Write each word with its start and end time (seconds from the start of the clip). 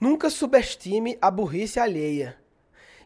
Nunca 0.00 0.30
subestime 0.30 1.18
a 1.20 1.30
burrice 1.30 1.78
alheia. 1.78 2.36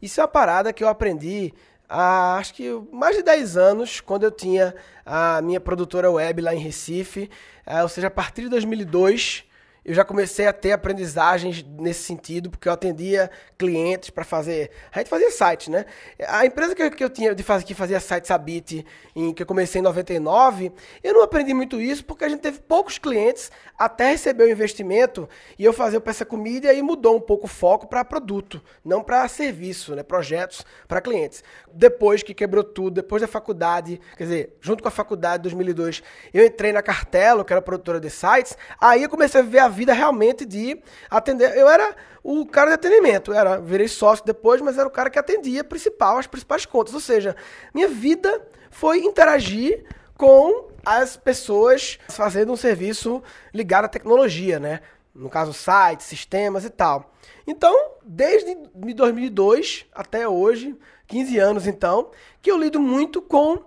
Isso 0.00 0.20
é 0.20 0.22
uma 0.22 0.28
parada 0.28 0.72
que 0.72 0.84
eu 0.84 0.88
aprendi 0.88 1.54
há 1.88 2.36
acho 2.36 2.54
que 2.54 2.68
mais 2.92 3.16
de 3.16 3.22
10 3.22 3.56
anos, 3.56 4.00
quando 4.00 4.24
eu 4.24 4.30
tinha 4.30 4.74
a 5.04 5.40
minha 5.42 5.60
produtora 5.60 6.10
web 6.10 6.42
lá 6.42 6.54
em 6.54 6.58
Recife, 6.58 7.30
eh, 7.64 7.82
ou 7.82 7.88
seja, 7.88 8.08
a 8.08 8.10
partir 8.10 8.42
de 8.42 8.48
2002 8.50 9.44
eu 9.84 9.94
já 9.94 10.04
comecei 10.04 10.46
a 10.46 10.52
ter 10.52 10.72
aprendizagens 10.72 11.64
nesse 11.78 12.04
sentido, 12.04 12.50
porque 12.50 12.68
eu 12.68 12.72
atendia 12.72 13.30
clientes 13.58 14.10
para 14.10 14.24
fazer. 14.24 14.70
A 14.92 14.98
gente 14.98 15.08
fazia 15.08 15.30
site, 15.30 15.70
né? 15.70 15.86
A 16.28 16.46
empresa 16.46 16.74
que 16.74 16.82
eu, 16.82 16.90
que 16.90 17.02
eu 17.02 17.10
tinha 17.10 17.34
de 17.34 17.42
fazer, 17.42 17.64
que 17.64 17.74
fazia 17.74 17.98
site 17.98 18.28
Sabit, 18.28 18.86
em 19.14 19.32
que 19.34 19.42
eu 19.42 19.46
comecei 19.46 19.80
em 19.80 19.84
99, 19.84 20.72
eu 21.02 21.14
não 21.14 21.22
aprendi 21.22 21.52
muito 21.52 21.80
isso, 21.80 22.04
porque 22.04 22.24
a 22.24 22.28
gente 22.28 22.40
teve 22.40 22.60
poucos 22.60 22.98
clientes 22.98 23.50
até 23.76 24.10
receber 24.10 24.44
o 24.44 24.50
investimento 24.50 25.28
e 25.58 25.64
eu 25.64 25.72
fazia 25.72 25.98
o 25.98 26.02
peça 26.02 26.24
comida 26.24 26.72
e 26.72 26.80
mudou 26.80 27.16
um 27.16 27.20
pouco 27.20 27.46
o 27.46 27.48
foco 27.48 27.88
para 27.88 28.04
produto, 28.04 28.62
não 28.84 29.02
para 29.02 29.26
serviço, 29.26 29.96
né? 29.96 30.04
Projetos 30.04 30.64
para 30.86 31.00
clientes. 31.00 31.42
Depois 31.72 32.22
que 32.22 32.34
quebrou 32.34 32.62
tudo, 32.62 32.94
depois 32.94 33.20
da 33.20 33.28
faculdade, 33.28 34.00
quer 34.16 34.24
dizer, 34.24 34.56
junto 34.60 34.82
com 34.82 34.88
a 34.88 34.92
faculdade 34.92 35.38
de 35.38 35.50
2002, 35.50 36.02
eu 36.32 36.46
entrei 36.46 36.72
na 36.72 36.82
Cartelo, 36.82 37.44
que 37.44 37.52
era 37.52 37.60
produtora 37.60 37.98
de 37.98 38.10
sites, 38.10 38.56
aí 38.80 39.02
eu 39.02 39.08
comecei 39.08 39.40
a 39.40 39.44
ver 39.44 39.58
a 39.58 39.71
vida 39.72 39.92
realmente 39.92 40.44
de 40.44 40.80
atender. 41.10 41.56
Eu 41.56 41.68
era 41.68 41.96
o 42.22 42.46
cara 42.46 42.68
de 42.68 42.74
atendimento, 42.74 43.32
era, 43.32 43.58
virei 43.58 43.88
sócio 43.88 44.24
depois, 44.24 44.60
mas 44.60 44.78
era 44.78 44.86
o 44.86 44.90
cara 44.90 45.10
que 45.10 45.18
atendia 45.18 45.64
principal, 45.64 46.18
as 46.18 46.26
principais 46.26 46.64
contas. 46.64 46.94
Ou 46.94 47.00
seja, 47.00 47.34
minha 47.74 47.88
vida 47.88 48.46
foi 48.70 49.00
interagir 49.00 49.84
com 50.16 50.68
as 50.84 51.16
pessoas 51.16 51.98
fazendo 52.08 52.52
um 52.52 52.56
serviço 52.56 53.22
ligado 53.52 53.86
à 53.86 53.88
tecnologia, 53.88 54.60
né? 54.60 54.80
No 55.14 55.28
caso, 55.28 55.52
sites, 55.52 56.06
sistemas 56.06 56.64
e 56.64 56.70
tal. 56.70 57.12
Então, 57.46 57.92
desde 58.04 58.54
2002 58.74 59.86
até 59.92 60.28
hoje, 60.28 60.76
15 61.08 61.38
anos 61.38 61.66
então, 61.66 62.10
que 62.40 62.50
eu 62.50 62.56
lido 62.56 62.80
muito 62.80 63.20
com 63.20 63.64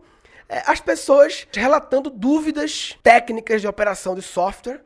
é, 0.48 0.64
as 0.66 0.80
pessoas 0.80 1.48
relatando 1.54 2.10
dúvidas 2.10 2.98
técnicas 3.04 3.62
de 3.62 3.68
operação 3.68 4.16
de 4.16 4.22
software 4.22 4.82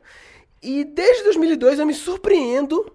e 0.62 0.84
desde 0.84 1.24
2002 1.24 1.78
eu 1.78 1.86
me 1.86 1.94
surpreendo 1.94 2.92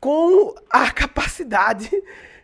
com 0.00 0.54
a 0.70 0.90
capacidade 0.90 1.90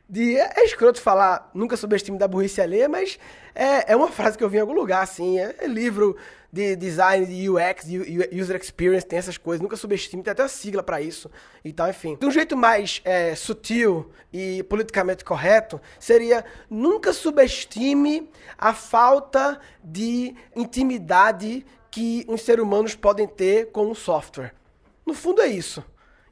de. 0.08 0.36
É 0.36 0.64
escroto 0.64 1.00
falar, 1.00 1.50
nunca 1.54 1.76
subestime 1.76 2.18
da 2.18 2.28
burrice 2.28 2.60
alheia, 2.60 2.88
mas 2.88 3.18
é, 3.54 3.92
é 3.92 3.96
uma 3.96 4.08
frase 4.08 4.36
que 4.36 4.44
eu 4.44 4.48
vi 4.48 4.58
em 4.58 4.60
algum 4.60 4.74
lugar, 4.74 5.02
assim. 5.02 5.38
É, 5.38 5.54
é 5.60 5.66
livro 5.66 6.16
de 6.54 6.76
design, 6.76 7.26
de 7.26 7.50
UX, 7.50 7.84
de 7.84 8.40
user 8.40 8.56
experience, 8.60 9.04
tem 9.04 9.18
essas 9.18 9.36
coisas. 9.36 9.60
Nunca 9.60 9.76
subestime, 9.76 10.22
tem 10.22 10.30
até 10.30 10.44
uma 10.44 10.48
sigla 10.48 10.84
para 10.84 11.00
isso 11.00 11.28
e 11.64 11.72
tal, 11.72 11.90
enfim. 11.90 12.14
De 12.14 12.24
um 12.24 12.30
jeito 12.30 12.56
mais 12.56 13.02
é, 13.04 13.34
sutil 13.34 14.08
e 14.32 14.62
politicamente 14.62 15.24
correto, 15.24 15.80
seria 15.98 16.44
nunca 16.70 17.12
subestime 17.12 18.30
a 18.56 18.72
falta 18.72 19.60
de 19.82 20.32
intimidade 20.54 21.66
que 21.90 22.24
os 22.28 22.42
seres 22.42 22.62
humanos 22.62 22.94
podem 22.94 23.26
ter 23.26 23.72
com 23.72 23.90
o 23.90 23.94
software. 23.94 24.54
No 25.04 25.12
fundo 25.12 25.42
é 25.42 25.48
isso. 25.48 25.84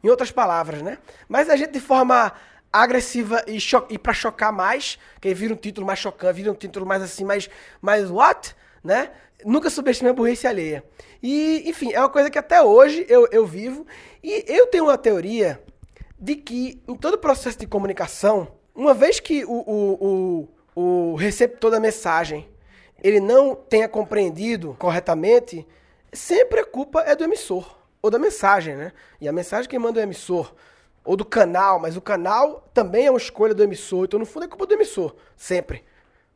Em 0.04 0.08
outras 0.08 0.30
palavras, 0.30 0.82
né? 0.82 0.98
Mas 1.28 1.50
a 1.50 1.56
gente 1.56 1.72
de 1.72 1.80
forma 1.80 2.32
agressiva 2.72 3.44
e, 3.48 3.58
e 3.90 3.98
para 3.98 4.12
chocar 4.12 4.52
mais, 4.52 5.00
que 5.20 5.34
vira 5.34 5.52
um 5.52 5.56
título 5.56 5.84
mais 5.84 5.98
chocante, 5.98 6.36
vira 6.36 6.52
um 6.52 6.54
título 6.54 6.86
mais 6.86 7.02
assim, 7.02 7.24
mais, 7.24 7.50
mais 7.80 8.08
what? 8.08 8.54
Né? 8.83 9.11
Nunca 9.44 9.70
subestime 9.70 10.11
a 10.11 10.12
burrice 10.12 10.47
alheia. 10.47 10.84
E, 11.22 11.62
enfim, 11.66 11.92
é 11.92 12.00
uma 12.00 12.08
coisa 12.08 12.30
que 12.30 12.38
até 12.38 12.62
hoje 12.62 13.06
eu, 13.08 13.28
eu 13.30 13.47
vivo. 13.47 13.86
E 14.22 14.44
eu 14.48 14.66
tenho 14.66 14.84
uma 14.84 14.98
teoria 14.98 15.62
de 16.19 16.36
que 16.36 16.80
em 16.86 16.97
todo 16.97 17.19
processo 17.19 17.58
de 17.58 17.66
comunicação, 17.66 18.48
uma 18.74 18.94
vez 18.94 19.20
que 19.20 19.44
o, 19.44 19.50
o, 19.50 20.48
o, 20.74 21.12
o 21.12 21.14
receptor 21.16 21.70
da 21.70 21.80
mensagem 21.80 22.48
ele 23.02 23.19
não 23.19 23.55
tenha 23.55 23.89
compreendido 23.89 24.77
corretamente, 24.79 25.67
sempre 26.12 26.61
a 26.61 26.64
culpa 26.64 27.01
é 27.01 27.17
do 27.17 27.24
emissor, 27.24 27.77
ou 28.01 28.11
da 28.11 28.18
mensagem, 28.18 28.77
né? 28.77 28.92
E 29.20 29.29
a 29.29 29.33
mensagem 29.33 29.68
quem 29.68 29.79
manda 29.79 29.98
é 29.98 30.05
o 30.05 30.06
emissor, 30.06 30.55
ou 31.05 31.17
do 31.17 31.24
canal, 31.24 31.80
mas 31.80 31.96
o 31.96 32.01
canal 32.01 32.68
também 32.73 33.06
é 33.06 33.11
uma 33.11 33.18
escolha 33.18 33.52
do 33.52 33.62
emissor, 33.62 34.05
então 34.05 34.20
no 34.20 34.27
fundo 34.27 34.45
é 34.45 34.48
culpa 34.48 34.67
do 34.67 34.74
emissor, 34.74 35.17
sempre. 35.36 35.85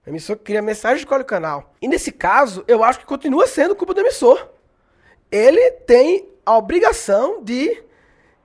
O 0.07 0.11
emissor 0.11 0.37
cria 0.37 0.61
a 0.61 0.63
mensagem 0.63 0.99
escolhe 0.99 1.23
o 1.23 1.27
canal. 1.27 1.75
E 1.83 1.89
nesse 1.89 2.13
caso, 2.13 2.65
eu 2.69 2.85
acho 2.85 3.01
que 3.01 3.05
continua 3.05 3.47
sendo 3.49 3.75
culpa 3.75 3.93
do 3.93 4.01
emissor. 4.01 4.49
Ele 5.33 5.73
tem 5.73 6.29
a 6.45 6.57
obrigação 6.57 7.43
de 7.43 7.83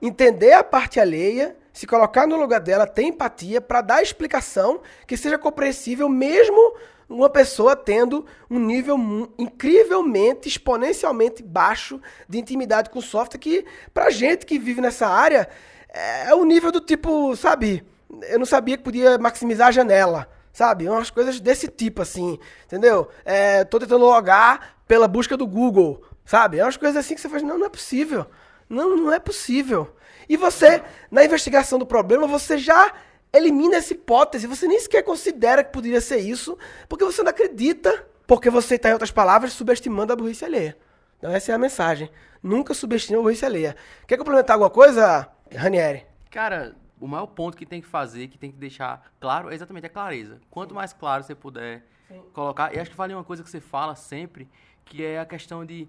entender 0.00 0.52
a 0.52 0.64
parte 0.64 0.98
alheia, 0.98 1.56
se 1.72 1.86
colocar 1.86 2.26
no 2.26 2.34
lugar 2.34 2.60
dela, 2.60 2.84
ter 2.84 3.04
empatia 3.04 3.60
para 3.60 3.80
dar 3.80 4.02
explicação 4.02 4.80
que 5.06 5.16
seja 5.16 5.38
compreensível 5.38 6.08
mesmo 6.08 6.74
uma 7.08 7.30
pessoa 7.30 7.76
tendo 7.76 8.26
um 8.50 8.58
nível 8.58 8.98
incrivelmente, 9.38 10.48
exponencialmente 10.48 11.42
baixo 11.44 12.00
de 12.28 12.38
intimidade 12.38 12.90
com 12.90 12.98
o 12.98 13.02
software, 13.02 13.38
que 13.38 13.64
pra 13.94 14.10
gente 14.10 14.44
que 14.46 14.58
vive 14.58 14.80
nessa 14.80 15.06
área, 15.06 15.48
é 15.88 16.34
o 16.34 16.44
nível 16.44 16.72
do 16.72 16.80
tipo, 16.80 17.36
sabe, 17.36 17.84
eu 18.22 18.38
não 18.38 18.46
sabia 18.46 18.76
que 18.76 18.82
podia 18.82 19.18
maximizar 19.18 19.68
a 19.68 19.72
janela, 19.72 20.28
sabe? 20.52 20.88
Umas 20.88 21.10
coisas 21.10 21.40
desse 21.40 21.68
tipo, 21.68 22.02
assim, 22.02 22.38
entendeu? 22.64 23.08
É, 23.24 23.64
tô 23.64 23.78
tentando 23.78 24.04
logar 24.04 24.76
pela 24.86 25.08
busca 25.08 25.36
do 25.36 25.46
Google, 25.46 26.04
sabe? 26.24 26.58
É 26.58 26.64
umas 26.64 26.76
coisas 26.76 26.96
assim 26.96 27.14
que 27.14 27.20
você 27.20 27.28
faz, 27.28 27.42
não, 27.42 27.58
não 27.58 27.66
é 27.66 27.70
possível. 27.70 28.26
Não, 28.68 28.96
não 28.96 29.12
é 29.12 29.18
possível. 29.18 29.94
E 30.28 30.36
você, 30.36 30.82
na 31.10 31.24
investigação 31.24 31.78
do 31.78 31.86
problema, 31.86 32.26
você 32.26 32.56
já 32.56 32.92
elimina 33.32 33.76
essa 33.76 33.92
hipótese. 33.92 34.46
Você 34.46 34.66
nem 34.66 34.78
sequer 34.78 35.02
considera 35.02 35.64
que 35.64 35.72
poderia 35.72 36.00
ser 36.00 36.18
isso, 36.18 36.56
porque 36.88 37.04
você 37.04 37.22
não 37.22 37.30
acredita, 37.30 38.06
porque 38.26 38.50
você 38.50 38.76
está, 38.76 38.88
em 38.88 38.92
outras 38.92 39.10
palavras, 39.10 39.52
subestimando 39.52 40.12
a 40.12 40.16
burrice 40.16 40.44
alheia. 40.44 40.76
Então, 41.18 41.30
essa 41.30 41.52
é 41.52 41.54
a 41.54 41.58
mensagem. 41.58 42.10
Nunca 42.42 42.74
subestime 42.74 43.18
a 43.18 43.22
burrice 43.22 43.44
alheia. 43.44 43.76
Quer 44.06 44.16
complementar 44.16 44.54
alguma 44.54 44.70
coisa, 44.70 45.28
Ranieri? 45.54 46.04
Cara, 46.30 46.74
o 47.02 47.08
maior 47.08 47.26
ponto 47.26 47.56
que 47.56 47.66
tem 47.66 47.80
que 47.80 47.86
fazer, 47.88 48.28
que 48.28 48.38
tem 48.38 48.52
que 48.52 48.56
deixar 48.56 49.12
claro, 49.18 49.50
é 49.50 49.54
exatamente 49.54 49.86
a 49.86 49.90
clareza. 49.90 50.40
Quanto 50.48 50.72
mais 50.72 50.92
claro 50.92 51.24
você 51.24 51.34
puder 51.34 51.84
Sim. 52.06 52.22
colocar. 52.32 52.72
E 52.72 52.78
acho 52.78 52.90
que 52.90 52.96
vale 52.96 53.12
uma 53.12 53.24
coisa 53.24 53.42
que 53.42 53.50
você 53.50 53.60
fala 53.60 53.96
sempre, 53.96 54.48
que 54.84 55.04
é 55.04 55.18
a 55.18 55.26
questão 55.26 55.66
de 55.66 55.88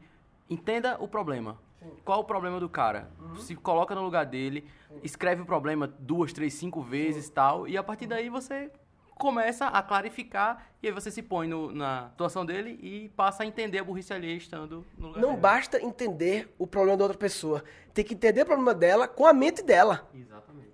entenda 0.49 0.97
o 0.99 1.07
problema. 1.07 1.57
Qual 2.03 2.21
o 2.21 2.23
problema 2.23 2.59
do 2.59 2.67
cara? 2.69 3.11
Uhum. 3.19 3.35
Se 3.35 3.55
coloca 3.55 3.93
no 3.93 4.01
lugar 4.01 4.25
dele, 4.25 4.65
escreve 5.03 5.41
o 5.41 5.45
problema 5.45 5.85
duas, 5.85 6.33
três, 6.33 6.53
cinco 6.53 6.81
vezes 6.81 7.29
tal, 7.29 7.67
e 7.67 7.77
a 7.77 7.83
partir 7.83 8.07
daí 8.07 8.29
você 8.29 8.71
começa 9.15 9.67
a 9.67 9.83
clarificar 9.83 10.69
e 10.81 10.87
aí 10.87 10.93
você 10.93 11.11
se 11.11 11.21
põe 11.21 11.47
no, 11.47 11.71
na 11.71 12.09
situação 12.09 12.45
dele 12.45 12.79
e 12.81 13.09
passa 13.09 13.43
a 13.43 13.45
entender 13.45 13.79
a 13.79 13.83
burrice 13.83 14.13
alheia 14.13 14.35
estando 14.35 14.85
no 14.97 15.09
lugar 15.09 15.21
Não 15.21 15.29
dele. 15.29 15.41
basta 15.41 15.81
entender 15.81 16.53
o 16.57 16.65
problema 16.65 16.97
da 16.97 17.03
outra 17.03 17.17
pessoa. 17.17 17.63
Tem 17.93 18.03
que 18.03 18.13
entender 18.13 18.41
o 18.41 18.45
problema 18.45 18.73
dela 18.73 19.07
com 19.07 19.25
a 19.25 19.33
mente 19.33 19.61
dela. 19.61 20.09
Exatamente. 20.13 20.72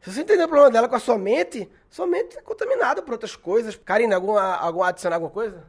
Se 0.00 0.12
você 0.12 0.20
entender 0.20 0.44
o 0.44 0.48
problema 0.48 0.70
dela 0.70 0.88
com 0.88 0.94
a 0.94 1.00
sua 1.00 1.18
mente, 1.18 1.68
sua 1.90 2.06
mente 2.06 2.38
é 2.38 2.40
contaminada 2.40 3.02
por 3.02 3.12
outras 3.12 3.34
coisas. 3.34 3.76
Karina, 3.76 4.14
alguma, 4.14 4.56
algum 4.56 4.82
adicionar 4.82 5.16
alguma 5.16 5.30
coisa? 5.30 5.64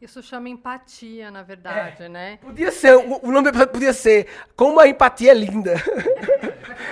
Isso 0.00 0.22
chama 0.22 0.48
empatia, 0.48 1.30
na 1.30 1.42
verdade, 1.42 2.04
é. 2.04 2.08
né? 2.08 2.38
Podia 2.40 2.72
ser, 2.72 2.96
o, 2.96 3.20
o 3.22 3.30
nome 3.30 3.42
do 3.42 3.48
episódio 3.50 3.72
podia 3.72 3.92
ser 3.92 4.26
Como 4.56 4.80
a 4.80 4.88
Empatia 4.88 5.32
é 5.32 5.34
Linda. 5.34 5.74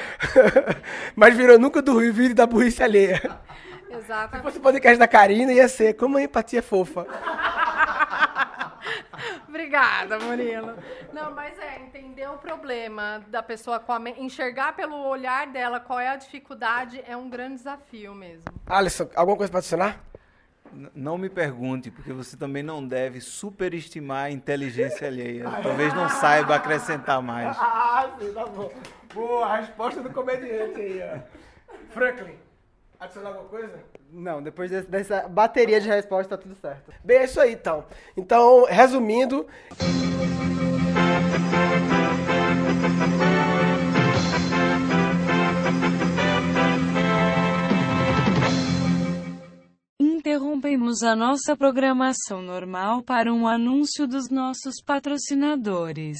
Mas 1.16 1.34
virou 1.34 1.59
Nunca 1.59 1.81
do 1.81 1.99
Rio 1.99 2.34
da 2.34 2.47
burrice 2.47 2.83
alheia. 2.83 3.41
Exato. 3.91 4.37
Se 4.37 4.43
fosse 4.43 4.59
o 4.59 4.60
podcast 4.60 4.99
da 4.99 5.09
Karina, 5.09 5.53
ia 5.55 5.66
ser 5.69 5.95
Como 5.95 6.19
a 6.19 6.22
Empatia 6.22 6.59
é 6.59 6.62
Fofa. 6.62 7.06
Obrigada, 9.68 10.18
Murilo. 10.18 10.74
Não, 11.12 11.30
mas 11.34 11.58
é 11.58 11.78
entender 11.78 12.26
o 12.26 12.38
problema 12.38 13.22
da 13.28 13.42
pessoa, 13.42 13.78
com 13.78 13.92
a, 13.92 14.00
enxergar 14.16 14.72
pelo 14.74 14.96
olhar 15.06 15.46
dela 15.46 15.78
qual 15.78 16.00
é 16.00 16.08
a 16.08 16.16
dificuldade, 16.16 17.04
é 17.06 17.15
um 17.15 17.28
grande 17.28 17.56
desafio 17.56 18.15
mesmo. 18.15 18.44
Alisson, 18.66 19.10
alguma 19.15 19.36
coisa 19.36 19.50
para 19.50 19.59
adicionar? 19.59 20.00
Não 20.94 21.18
me 21.18 21.28
pergunte, 21.28 21.91
porque 21.91 22.15
você 22.15 22.34
também 22.34 22.62
não 22.62 22.86
deve 22.86 23.20
superestimar 23.20 24.24
a 24.24 24.30
inteligência 24.30 25.06
alheia. 25.06 25.44
Talvez 25.62 25.92
não 25.92 26.09
saiba 26.09 26.54
acrescentar 26.54 27.21
mais. 27.21 27.54
Ah, 27.59 28.10
sim, 28.18 28.32
tá 28.32 28.47
bom. 28.47 28.72
Boa, 29.12 29.47
a 29.48 29.56
resposta 29.56 30.00
do 30.00 30.09
comediante 30.10 30.80
aí, 30.80 31.03
ó. 31.03 31.74
Franklin, 31.91 32.38
adicionar 32.98 33.30
alguma 33.30 33.48
coisa? 33.48 33.78
Não, 34.10 34.42
depois 34.42 34.71
desse, 34.71 34.91
dessa 34.91 35.28
bateria 35.28 35.80
de 35.80 35.89
respostas 35.89 36.28
tá 36.28 36.36
tudo 36.36 36.54
certo. 36.56 36.92
Bem, 37.04 37.18
é 37.18 37.24
isso 37.24 37.41
aí 37.41 37.53
então. 37.53 37.84
Então, 38.16 38.65
resumindo. 38.65 39.47
interrompemos 50.00 51.03
a 51.03 51.16
nossa 51.16 51.56
programação 51.56 52.42
normal 52.42 53.03
para 53.03 53.33
um 53.33 53.48
anúncio 53.48 54.06
dos 54.06 54.28
nossos 54.28 54.83
patrocinadores. 54.84 56.18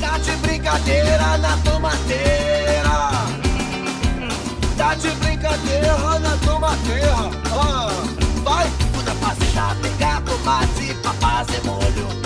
Tá 0.00 0.16
de 0.18 0.30
brincadeira 0.36 1.36
na 1.38 1.56
tomateira. 1.62 2.90
Tá 4.78 4.94
de 4.94 5.10
brincadeira 5.10 6.18
na 6.20 6.36
tomateira. 6.46 7.14
Ah, 7.52 7.88
vai, 8.42 8.66
muda 8.94 9.12
pra 9.20 9.74
pegar 9.82 10.22
tomate 10.24 10.94
pra 11.02 11.12
fazer 11.14 11.62
molho. 11.64 12.24